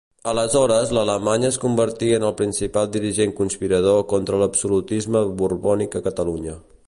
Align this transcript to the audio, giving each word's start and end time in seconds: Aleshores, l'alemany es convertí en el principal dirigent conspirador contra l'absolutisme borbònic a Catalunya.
Aleshores, 0.29 0.93
l'alemany 0.97 1.45
es 1.49 1.59
convertí 1.65 2.09
en 2.19 2.25
el 2.29 2.33
principal 2.39 2.89
dirigent 2.95 3.35
conspirador 3.41 4.01
contra 4.15 4.41
l'absolutisme 4.45 5.25
borbònic 5.43 5.99
a 6.01 6.05
Catalunya. 6.11 6.59